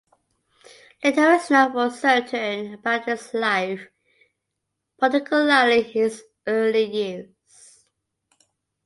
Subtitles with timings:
[1.03, 3.81] Little is known for certain about his life,
[4.97, 7.85] particularly his early years.